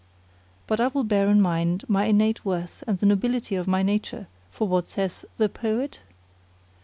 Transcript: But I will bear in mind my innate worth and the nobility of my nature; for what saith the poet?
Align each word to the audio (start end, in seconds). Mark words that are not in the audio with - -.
But 0.65 0.79
I 0.79 0.87
will 0.87 1.03
bear 1.03 1.29
in 1.29 1.39
mind 1.43 1.83
my 1.87 2.05
innate 2.05 2.43
worth 2.43 2.83
and 2.87 2.97
the 2.97 3.05
nobility 3.05 3.53
of 3.55 3.67
my 3.67 3.83
nature; 3.83 4.25
for 4.49 4.67
what 4.67 4.87
saith 4.87 5.23
the 5.37 5.47
poet? 5.47 5.99